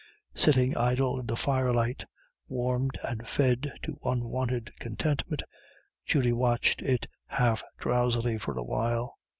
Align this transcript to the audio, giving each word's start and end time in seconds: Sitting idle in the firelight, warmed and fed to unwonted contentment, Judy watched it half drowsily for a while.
Sitting 0.33 0.75
idle 0.75 1.19
in 1.19 1.27
the 1.27 1.35
firelight, 1.35 2.05
warmed 2.47 2.97
and 3.03 3.27
fed 3.27 3.71
to 3.83 3.99
unwonted 4.03 4.71
contentment, 4.79 5.43
Judy 6.07 6.33
watched 6.33 6.81
it 6.81 7.05
half 7.27 7.61
drowsily 7.79 8.39
for 8.39 8.57
a 8.57 8.63
while. 8.63 9.19